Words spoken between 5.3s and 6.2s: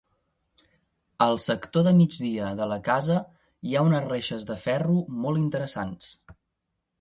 interessants.